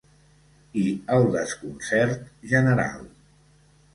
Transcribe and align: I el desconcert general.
I 0.83 0.85
el 1.17 1.27
desconcert 1.35 2.25
general. 2.53 3.07